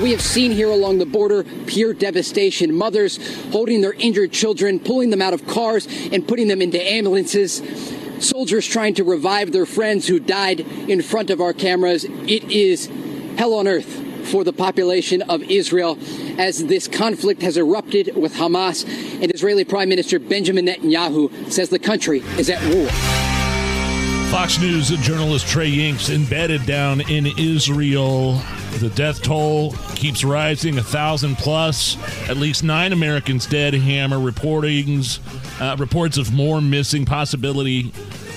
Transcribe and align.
We 0.00 0.12
have 0.12 0.22
seen 0.22 0.52
here 0.52 0.70
along 0.70 0.98
the 0.98 1.06
border, 1.06 1.44
pure 1.66 1.92
devastation. 1.92 2.74
Mothers 2.74 3.18
holding 3.50 3.82
their 3.82 3.92
injured 3.92 4.32
children, 4.32 4.80
pulling 4.80 5.10
them 5.10 5.20
out 5.20 5.34
of 5.34 5.46
cars 5.46 5.86
and 6.12 6.26
putting 6.26 6.48
them 6.48 6.62
into 6.62 6.82
ambulances. 6.82 7.62
Soldiers 8.18 8.66
trying 8.66 8.94
to 8.94 9.04
revive 9.04 9.52
their 9.52 9.66
friends 9.66 10.06
who 10.06 10.18
died 10.18 10.60
in 10.60 11.02
front 11.02 11.30
of 11.30 11.40
our 11.40 11.52
cameras. 11.52 12.04
It 12.04 12.50
is 12.50 12.90
hell 13.36 13.54
on 13.54 13.68
earth 13.68 14.28
for 14.28 14.44
the 14.44 14.52
population 14.52 15.22
of 15.22 15.42
Israel 15.42 15.98
as 16.38 16.64
this 16.66 16.88
conflict 16.88 17.42
has 17.42 17.56
erupted 17.56 18.16
with 18.16 18.34
Hamas. 18.34 18.84
And 19.22 19.32
Israeli 19.34 19.64
Prime 19.64 19.88
Minister 19.88 20.18
Benjamin 20.18 20.66
Netanyahu 20.66 21.52
says 21.52 21.68
the 21.68 21.78
country 21.78 22.20
is 22.38 22.48
at 22.48 22.62
war. 22.74 23.11
Fox 24.32 24.58
News 24.58 24.88
journalist 25.02 25.46
Trey 25.46 25.70
Yingst 25.70 26.08
embedded 26.08 26.64
down 26.64 27.02
in 27.02 27.26
Israel. 27.38 28.40
The 28.78 28.90
death 28.94 29.20
toll 29.20 29.72
keeps 29.94 30.24
rising, 30.24 30.78
a 30.78 30.82
thousand 30.82 31.36
plus. 31.36 31.98
At 32.30 32.38
least 32.38 32.64
nine 32.64 32.94
Americans 32.94 33.44
dead. 33.44 33.74
Hammer 33.74 34.16
reportings, 34.16 35.20
uh, 35.60 35.76
reports 35.76 36.16
of 36.16 36.32
more 36.32 36.62
missing. 36.62 37.04
Possibility 37.04 37.92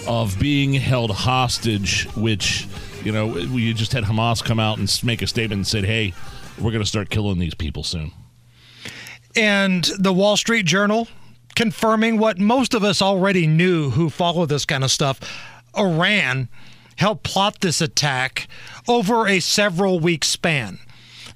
of 0.05 0.37
being 0.37 0.73
held 0.73 1.11
hostage. 1.11 2.09
Which, 2.17 2.67
you 3.05 3.13
know, 3.13 3.27
we 3.27 3.73
just 3.73 3.93
had 3.93 4.03
Hamas 4.03 4.43
come 4.43 4.59
out 4.59 4.77
and 4.77 5.01
make 5.01 5.21
a 5.21 5.27
statement 5.27 5.59
and 5.59 5.67
said, 5.67 5.85
"Hey, 5.85 6.13
we're 6.57 6.71
going 6.71 6.83
to 6.83 6.89
start 6.89 7.09
killing 7.09 7.39
these 7.39 7.55
people 7.55 7.83
soon." 7.83 8.11
And 9.33 9.89
the 9.97 10.11
Wall 10.11 10.35
Street 10.35 10.65
Journal 10.65 11.07
confirming 11.55 12.17
what 12.17 12.37
most 12.37 12.73
of 12.73 12.83
us 12.83 13.01
already 13.01 13.47
knew 13.47 13.91
who 13.91 14.09
follow 14.09 14.45
this 14.45 14.65
kind 14.65 14.83
of 14.83 14.91
stuff 14.91 15.21
Iran 15.77 16.49
helped 16.97 17.23
plot 17.23 17.59
this 17.61 17.81
attack 17.81 18.47
over 18.87 19.27
a 19.27 19.39
several 19.39 19.99
week 19.99 20.23
span. 20.23 20.79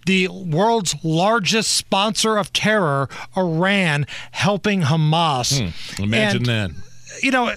The 0.06 0.28
world's 0.30 0.96
largest 1.04 1.72
sponsor 1.74 2.38
of 2.38 2.54
terror, 2.54 3.10
Iran, 3.38 4.08
helping 4.32 4.82
Hamas. 4.82 5.60
Hmm, 5.60 6.02
imagine 6.02 6.50
And, 6.50 6.76
that. 6.76 7.24
You 7.24 7.32
know, 7.32 7.54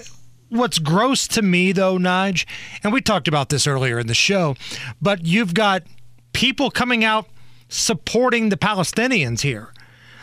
what's 0.49 0.79
gross 0.79 1.29
to 1.29 1.43
me, 1.43 1.73
though, 1.73 1.99
Nige, 1.99 2.45
and 2.83 2.93
we 2.93 3.01
talked 3.01 3.29
about 3.29 3.49
this 3.49 3.67
earlier 3.67 3.99
in 3.99 4.07
the 4.07 4.15
show, 4.15 4.57
but 5.01 5.25
you've 5.25 5.55
got 5.55 5.85
people 6.33 6.71
coming 6.71 7.05
out 7.05 7.27
supporting 7.69 8.49
the 8.49 8.57
Palestinians 8.57 9.41
here. 9.41 9.73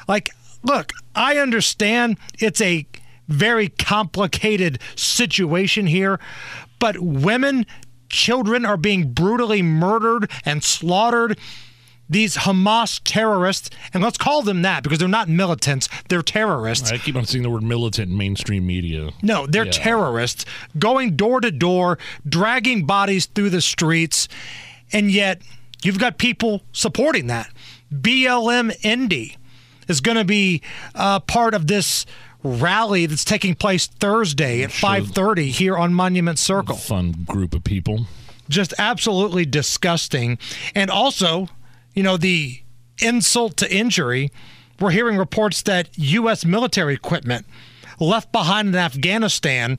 Like, 0.08 0.30
look, 0.64 0.92
I 1.16 1.38
understand 1.38 2.18
it's 2.40 2.62
a 2.62 2.86
very 3.30 3.70
complicated 3.70 4.80
situation 4.96 5.88
here, 5.88 6.20
but 6.80 7.00
women, 7.00 7.66
children 8.10 8.66
are 8.66 8.78
being 8.78 9.14
brutally 9.14 9.62
murdered 9.62 10.30
and 10.46 10.64
slaughtered. 10.64 11.38
These 12.12 12.38
Hamas 12.38 13.00
terrorists, 13.04 13.70
and 13.94 14.02
let's 14.04 14.18
call 14.18 14.42
them 14.42 14.64
that 14.64 14.82
because 14.82 14.98
they're 14.98 15.08
not 15.08 15.30
militants, 15.30 15.88
they're 16.10 16.24
terrorists. 16.24 16.92
I 16.92 16.98
keep 16.98 17.16
on 17.16 17.26
seeing 17.26 17.44
the 17.44 17.52
word 17.52 17.62
militant 17.62 18.10
in 18.10 18.18
mainstream 18.18 18.66
media. 18.66 19.12
No, 19.22 19.46
they're 19.46 19.66
Yeah. 19.68 19.72
terrorists 19.74 20.44
going 20.80 21.16
door 21.16 21.40
to 21.40 21.52
door, 21.52 22.00
dragging 22.28 22.86
bodies 22.88 23.28
through 23.28 23.52
the 23.52 23.62
streets, 23.62 24.28
and 24.92 25.12
yet 25.12 25.44
you've 25.84 26.00
got 26.00 26.18
people 26.18 26.64
supporting 26.72 27.28
that. 27.28 27.52
BLM 27.94 28.72
Indy 28.82 29.38
is 29.90 30.00
going 30.00 30.18
to 30.18 30.24
be 30.24 30.62
uh, 30.96 31.20
part 31.20 31.54
of 31.54 31.68
this 31.68 32.06
rally 32.44 33.06
that's 33.06 33.26
taking 33.26 33.56
place 33.56 33.88
Thursday 33.88 34.64
at 34.64 34.70
5:30 34.70 35.48
here 35.50 35.76
on 35.78 35.94
Monument 35.94 36.40
Circle. 36.40 36.78
Fun 36.78 37.26
group 37.26 37.54
of 37.54 37.64
people. 37.66 38.06
Just 38.48 38.74
absolutely 38.80 39.46
disgusting, 39.46 40.38
and 40.74 40.90
also, 40.90 41.50
you 41.94 42.02
know, 42.04 42.16
the 42.16 42.62
insult 43.00 43.58
to 43.58 43.72
injury. 43.74 44.32
We're 44.80 44.92
hearing 44.92 45.18
reports 45.18 45.62
that 45.64 45.90
U.S. 45.98 46.46
military 46.46 46.94
equipment 46.94 47.46
left 48.00 48.32
behind 48.32 48.70
in 48.70 48.76
Afghanistan 48.76 49.78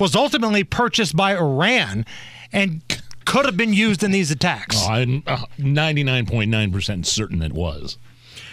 was 0.00 0.16
ultimately 0.16 0.64
purchased 0.64 1.14
by 1.14 1.36
Iran 1.36 2.06
and 2.50 2.80
could 3.24 3.44
have 3.44 3.58
been 3.58 3.74
used 3.74 4.02
in 4.02 4.10
these 4.10 4.30
attacks. 4.30 4.76
Oh, 4.80 4.90
I'm 4.90 5.22
uh, 5.26 5.44
99.9% 5.58 7.06
certain 7.06 7.42
it 7.42 7.52
was. 7.52 7.98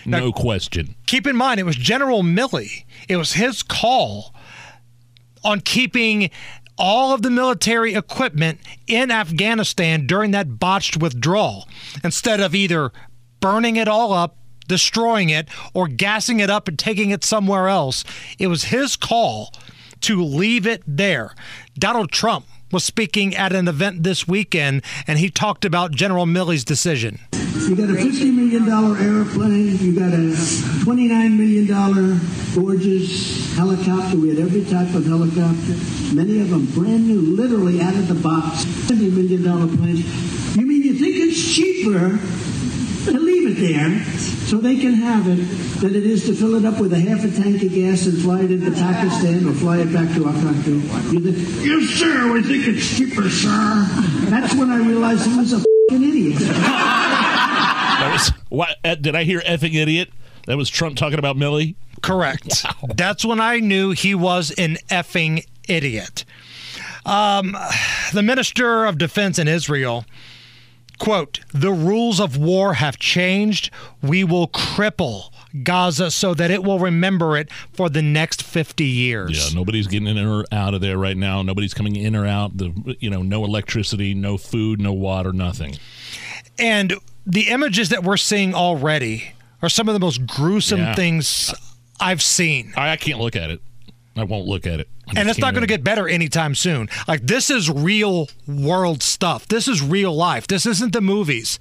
No 0.05 0.31
question. 0.31 0.95
Keep 1.05 1.27
in 1.27 1.35
mind, 1.35 1.59
it 1.59 1.63
was 1.63 1.75
General 1.75 2.23
Milley. 2.23 2.85
It 3.07 3.17
was 3.17 3.33
his 3.33 3.63
call 3.63 4.33
on 5.43 5.61
keeping 5.61 6.29
all 6.77 7.13
of 7.13 7.21
the 7.21 7.29
military 7.29 7.93
equipment 7.93 8.59
in 8.87 9.11
Afghanistan 9.11 10.07
during 10.07 10.31
that 10.31 10.59
botched 10.59 10.97
withdrawal 10.97 11.67
instead 12.03 12.39
of 12.39 12.55
either 12.55 12.91
burning 13.41 13.75
it 13.75 13.87
all 13.87 14.13
up, 14.13 14.37
destroying 14.67 15.29
it, 15.29 15.49
or 15.73 15.87
gassing 15.87 16.39
it 16.39 16.49
up 16.49 16.67
and 16.67 16.79
taking 16.79 17.09
it 17.09 17.23
somewhere 17.23 17.67
else. 17.67 18.03
It 18.37 18.47
was 18.47 18.65
his 18.65 18.95
call 18.95 19.53
to 20.01 20.23
leave 20.23 20.65
it 20.65 20.83
there. 20.87 21.35
Donald 21.77 22.11
Trump 22.11 22.45
was 22.71 22.83
speaking 22.83 23.35
at 23.35 23.53
an 23.53 23.67
event 23.67 24.03
this 24.03 24.27
weekend 24.27 24.83
and 25.07 25.19
he 25.19 25.29
talked 25.29 25.65
about 25.65 25.91
General 25.91 26.25
Milley's 26.25 26.63
decision. 26.63 27.19
You 27.31 27.75
got 27.75 27.89
a 27.89 27.93
$50 27.93 28.33
million 28.33 28.67
airplane. 28.69 29.77
You 29.77 29.93
got 29.93 30.13
a 30.13 30.33
$29 30.85 31.37
million 31.37 31.67
gorgeous 32.55 33.55
helicopter. 33.55 34.17
We 34.17 34.29
had 34.29 34.39
every 34.39 34.65
type 34.65 34.93
of 34.95 35.05
helicopter. 35.05 35.75
Many 36.15 36.41
of 36.41 36.49
them 36.49 36.65
brand 36.67 37.07
new, 37.07 37.21
literally 37.21 37.81
out 37.81 37.93
of 37.95 38.07
the 38.07 38.15
box. 38.15 38.65
$50 38.65 39.13
million 39.13 39.43
planes. 39.77 40.55
You 40.55 40.65
mean 40.65 40.83
you 40.83 40.93
think 40.93 41.15
it's 41.17 41.55
cheaper 41.55 42.17
to 43.05 43.11
leave 43.19 43.49
it 43.57 43.61
there 43.61 44.03
so 44.47 44.57
they 44.57 44.77
can 44.77 44.93
have 44.93 45.27
it 45.27 45.37
than 45.81 45.95
it 45.95 46.03
is 46.05 46.25
to 46.25 46.33
fill 46.33 46.55
it 46.55 46.65
up 46.65 46.79
with 46.79 46.93
a 46.93 46.99
half 46.99 47.23
a 47.23 47.31
tank 47.31 47.61
of 47.63 47.73
gas 47.73 48.05
and 48.05 48.17
fly 48.21 48.41
it 48.41 48.51
into 48.51 48.71
Pakistan 48.71 49.47
or 49.47 49.53
fly 49.53 49.77
it 49.79 49.93
back 49.93 50.13
to 50.15 50.25
our 50.25 50.33
country? 50.33 50.73
You 50.73 51.31
think, 51.31 51.65
yes, 51.65 51.89
sir, 51.97 52.31
we 52.31 52.41
think 52.43 52.67
it's 52.67 52.97
cheaper, 52.97 53.29
sir. 53.29 53.85
That's 54.29 54.53
when 54.55 54.69
I 54.69 54.77
realized 54.77 55.25
he 55.27 55.37
was 55.37 55.53
a 55.53 55.57
f***ing 55.57 56.03
idiot. 56.03 56.39
That 56.39 58.09
was 58.13 58.29
what? 58.49 58.77
uh, 58.83 58.95
Did 58.95 59.15
I 59.15 59.23
hear 59.23 59.41
effing 59.41 59.73
idiot? 59.75 60.09
That 60.47 60.57
was 60.57 60.69
Trump 60.69 60.97
talking 60.97 61.19
about 61.19 61.35
Milley. 61.35 61.75
Correct. 62.01 62.65
That's 62.95 63.25
when 63.25 63.39
I 63.41 63.59
knew 63.59 63.91
he 63.91 64.15
was 64.15 64.51
an 64.57 64.77
effing 64.89 65.45
idiot. 65.67 66.25
Um, 67.05 67.55
the 68.13 68.23
minister 68.23 68.85
of 68.85 68.97
defense 68.97 69.37
in 69.39 69.47
Israel, 69.47 70.05
quote, 70.99 71.39
the 71.53 71.71
rules 71.71 72.19
of 72.19 72.37
war 72.37 72.75
have 72.75 72.99
changed. 72.99 73.71
We 74.03 74.23
will 74.23 74.47
cripple 74.47 75.31
Gaza 75.63 76.11
so 76.11 76.33
that 76.35 76.51
it 76.51 76.63
will 76.63 76.77
remember 76.77 77.35
it 77.37 77.49
for 77.73 77.89
the 77.89 78.01
next 78.03 78.43
50 78.43 78.83
years. 78.85 79.49
Yeah, 79.51 79.55
nobody's 79.57 79.87
getting 79.87 80.07
in 80.07 80.17
or 80.19 80.45
out 80.51 80.73
of 80.75 80.81
there 80.81 80.97
right 80.97 81.17
now. 81.17 81.41
Nobody's 81.41 81.73
coming 81.73 81.95
in 81.95 82.15
or 82.15 82.27
out. 82.27 82.57
The 82.57 82.95
you 82.99 83.09
know, 83.09 83.21
no 83.23 83.43
electricity, 83.45 84.13
no 84.13 84.37
food, 84.37 84.79
no 84.79 84.93
water, 84.93 85.33
nothing. 85.33 85.77
And 86.59 86.93
the 87.25 87.47
images 87.49 87.89
that 87.89 88.03
we're 88.03 88.17
seeing 88.17 88.53
already 88.53 89.31
are 89.61 89.69
some 89.69 89.87
of 89.87 89.93
the 89.93 89.99
most 89.99 90.25
gruesome 90.27 90.79
Yeah. 90.79 90.95
things 90.95 91.53
I've 91.99 92.21
seen. 92.21 92.73
I, 92.77 92.91
I 92.91 92.95
can't 92.97 93.19
look 93.19 93.35
at 93.35 93.49
it. 93.49 93.61
I 94.15 94.23
won't 94.23 94.45
look 94.47 94.65
at 94.67 94.79
it. 94.79 94.89
I 95.07 95.19
and 95.19 95.29
it's 95.29 95.39
not 95.39 95.53
going 95.53 95.61
to 95.63 95.67
get 95.67 95.83
better 95.83 96.07
anytime 96.07 96.53
soon. 96.55 96.89
Like 97.07 97.21
this 97.21 97.49
is 97.49 97.69
real 97.69 98.27
world 98.47 99.01
stuff. 99.01 99.47
This 99.47 99.67
is 99.67 99.81
real 99.81 100.13
life. 100.15 100.47
This 100.47 100.65
isn't 100.65 100.93
the 100.93 101.01
movies. 101.01 101.57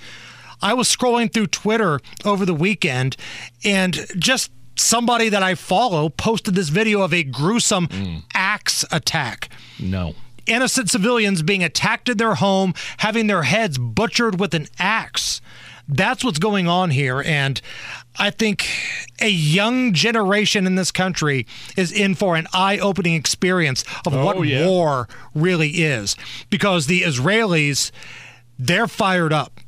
I 0.60 0.74
was 0.74 0.88
scrolling 0.94 1.32
through 1.32 1.46
Twitter 1.48 2.00
over 2.24 2.44
the 2.44 2.54
weekend 2.54 3.16
and 3.64 4.06
just 4.18 4.50
somebody 4.76 5.28
that 5.28 5.42
I 5.42 5.54
follow 5.54 6.08
posted 6.08 6.54
this 6.54 6.68
video 6.68 7.02
of 7.02 7.12
a 7.14 7.22
gruesome 7.22 7.86
Mm. 7.88 8.22
axe 8.34 8.84
attack. 8.90 9.48
No. 9.78 10.14
Innocent 10.46 10.90
civilians 10.90 11.42
being 11.42 11.62
attacked 11.62 12.08
in 12.08 12.16
their 12.16 12.34
home, 12.36 12.74
having 12.98 13.26
their 13.28 13.42
heads 13.42 13.76
butchered 13.78 14.40
with 14.40 14.54
an 14.54 14.66
axe. 14.78 15.40
That's 15.88 16.22
what's 16.22 16.38
going 16.38 16.68
on 16.68 16.90
here. 16.90 17.22
And 17.24 17.60
I 18.18 18.30
think 18.30 18.68
a 19.20 19.28
young 19.28 19.92
generation 19.94 20.66
in 20.66 20.74
this 20.74 20.90
country 20.90 21.46
is 21.76 21.90
in 21.92 22.14
for 22.14 22.36
an 22.36 22.46
eye 22.52 22.78
opening 22.78 23.14
experience 23.14 23.84
of 24.06 24.14
Oh, 24.14 24.24
what 24.24 24.46
yeah. 24.46 24.66
war 24.66 25.08
really 25.34 25.68
is. 25.70 26.14
Because 26.50 26.86
the 26.86 27.02
Israelis, 27.02 27.90
they're 28.58 28.86
fired 28.88 29.32
up. 29.32 29.60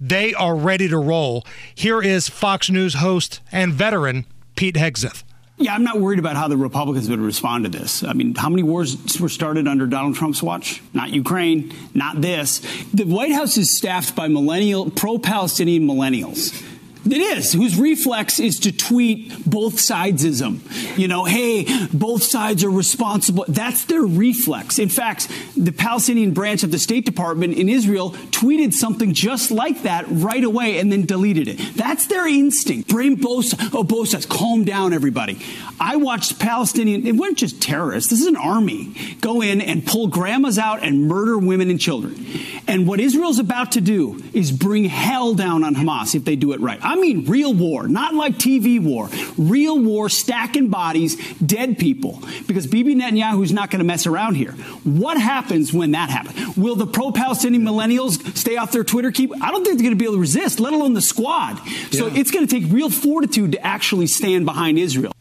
They 0.00 0.34
are 0.34 0.56
ready 0.56 0.88
to 0.88 0.98
roll. 0.98 1.44
Here 1.74 2.00
is 2.02 2.28
Fox 2.28 2.70
News 2.70 2.94
host 2.94 3.40
and 3.52 3.72
veteran 3.72 4.26
Pete 4.56 4.76
Hegseth. 4.76 5.22
Yeah, 5.60 5.74
I'm 5.74 5.82
not 5.82 6.00
worried 6.00 6.20
about 6.20 6.36
how 6.36 6.46
the 6.46 6.56
Republicans 6.56 7.08
would 7.10 7.18
respond 7.18 7.64
to 7.64 7.70
this. 7.70 8.04
I 8.04 8.12
mean, 8.12 8.36
how 8.36 8.48
many 8.48 8.62
wars 8.62 9.20
were 9.20 9.28
started 9.28 9.66
under 9.66 9.88
Donald 9.88 10.14
Trump's 10.14 10.40
watch? 10.40 10.80
Not 10.94 11.10
Ukraine, 11.10 11.74
not 11.94 12.20
this. 12.20 12.60
The 12.94 13.04
White 13.04 13.32
House 13.32 13.56
is 13.56 13.76
staffed 13.76 14.14
by 14.14 14.28
millennial, 14.28 14.88
pro 14.88 15.18
Palestinian 15.18 15.84
millennials. 15.84 16.64
It 17.04 17.18
is, 17.18 17.52
whose 17.52 17.78
reflex 17.78 18.38
is 18.40 18.58
to 18.60 18.72
tweet 18.72 19.44
both 19.44 19.76
sidesism. 19.76 20.60
You 20.98 21.08
know, 21.08 21.24
hey, 21.24 21.66
both 21.92 22.22
sides 22.22 22.64
are 22.64 22.70
responsible. 22.70 23.44
That's 23.48 23.84
their 23.84 24.02
reflex. 24.02 24.78
In 24.78 24.88
fact, 24.88 25.28
the 25.56 25.72
Palestinian 25.72 26.32
branch 26.32 26.62
of 26.62 26.70
the 26.70 26.78
State 26.78 27.04
Department 27.04 27.56
in 27.56 27.68
Israel 27.68 28.10
tweeted 28.10 28.74
something 28.74 29.14
just 29.14 29.50
like 29.50 29.82
that 29.82 30.06
right 30.08 30.44
away 30.44 30.78
and 30.78 30.92
then 30.92 31.06
deleted 31.06 31.48
it. 31.48 31.58
That's 31.76 32.06
their 32.06 32.26
instinct. 32.26 32.88
Blame 32.88 33.14
both, 33.14 33.54
oh, 33.74 33.84
both 33.84 34.08
sides. 34.08 34.26
Calm 34.26 34.64
down, 34.64 34.92
everybody. 34.92 35.38
I 35.80 35.96
watched 35.96 36.38
Palestinian, 36.38 37.06
it 37.06 37.12
weren't 37.12 37.38
just 37.38 37.62
terrorists, 37.62 38.10
this 38.10 38.20
is 38.20 38.26
an 38.26 38.36
army, 38.36 38.94
go 39.20 39.42
in 39.42 39.60
and 39.60 39.86
pull 39.86 40.08
grandmas 40.08 40.58
out 40.58 40.82
and 40.82 41.06
murder 41.06 41.38
women 41.38 41.70
and 41.70 41.80
children. 41.80 42.26
And 42.66 42.86
what 42.86 43.00
Israel's 43.00 43.38
about 43.38 43.72
to 43.72 43.80
do 43.80 44.22
is 44.32 44.50
bring 44.50 44.84
hell 44.84 45.34
down 45.34 45.62
on 45.62 45.74
Hamas 45.74 46.14
if 46.14 46.24
they 46.24 46.36
do 46.36 46.52
it 46.52 46.60
right. 46.60 46.78
I 46.88 46.96
mean 46.96 47.26
real 47.26 47.52
war, 47.52 47.86
not 47.86 48.14
like 48.14 48.34
TV 48.36 48.80
war. 48.80 49.08
Real 49.36 49.78
war, 49.78 50.08
stacking 50.08 50.68
bodies, 50.68 51.16
dead 51.38 51.78
people. 51.78 52.22
Because 52.46 52.66
Bibi 52.66 52.94
Netanyahu's 52.94 53.52
not 53.52 53.70
going 53.70 53.80
to 53.80 53.84
mess 53.84 54.06
around 54.06 54.36
here. 54.36 54.52
What 54.84 55.20
happens 55.20 55.72
when 55.72 55.90
that 55.92 56.08
happens? 56.08 56.56
Will 56.56 56.76
the 56.76 56.86
pro-Palestinian 56.86 57.62
millennials 57.62 58.36
stay 58.36 58.56
off 58.56 58.72
their 58.72 58.84
Twitter 58.84 59.10
keep? 59.12 59.30
I 59.42 59.50
don't 59.50 59.64
think 59.64 59.76
they're 59.78 59.84
going 59.84 59.98
to 59.98 60.02
be 60.02 60.06
able 60.06 60.14
to 60.14 60.20
resist, 60.20 60.60
let 60.60 60.72
alone 60.72 60.94
the 60.94 61.02
squad. 61.02 61.58
So 61.90 62.06
Yeah. 62.06 62.18
it's 62.20 62.30
going 62.30 62.46
to 62.46 62.60
take 62.60 62.72
real 62.72 62.88
fortitude 62.90 63.52
to 63.52 63.66
actually 63.66 64.06
stand 64.06 64.46
behind 64.46 64.78
Israel. 64.78 65.12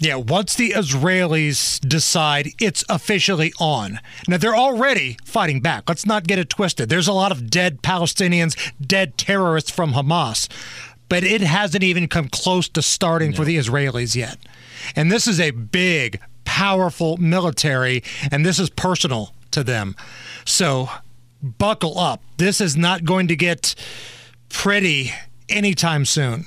Yeah, 0.00 0.16
once 0.16 0.56
the 0.56 0.70
Israelis 0.70 1.78
decide 1.86 2.48
it's 2.60 2.84
officially 2.88 3.52
on. 3.60 4.00
Now, 4.26 4.36
they're 4.36 4.56
already 4.56 5.16
fighting 5.24 5.60
back. 5.60 5.88
Let's 5.88 6.04
not 6.06 6.26
get 6.26 6.40
it 6.40 6.48
twisted. 6.50 6.88
There's 6.88 7.06
a 7.06 7.12
lot 7.12 7.30
of 7.30 7.48
dead 7.48 7.82
Palestinians, 7.82 8.56
dead 8.84 9.16
terrorists 9.16 9.70
from 9.70 9.92
Hamas, 9.92 10.48
but 11.08 11.24
it 11.24 11.40
hasn't 11.40 11.84
even 11.84 12.08
come 12.08 12.28
close 12.28 12.68
to 12.70 12.82
starting 12.82 13.32
for 13.32 13.44
the 13.44 13.56
Israelis 13.56 14.14
yet. 14.16 14.38
And 14.96 15.10
this 15.12 15.26
is 15.26 15.40
a 15.40 15.50
big, 15.50 16.20
powerful 16.44 17.16
military, 17.18 18.02
and 18.30 18.44
this 18.44 18.58
is 18.58 18.70
personal 18.70 19.34
to 19.50 19.62
them. 19.62 19.94
So 20.44 20.88
buckle 21.42 21.98
up. 21.98 22.22
This 22.36 22.60
is 22.60 22.76
not 22.76 23.04
going 23.04 23.28
to 23.28 23.36
get 23.36 23.74
pretty 24.48 25.12
anytime 25.48 26.04
soon. 26.04 26.46